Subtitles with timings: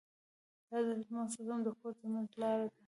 [0.69, 2.75] دا د حضرت محمد ص د کور ترمنځ لاره ده.